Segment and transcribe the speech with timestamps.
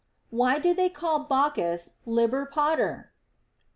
[0.31, 3.11] Why did they call Bacchus Liber Pater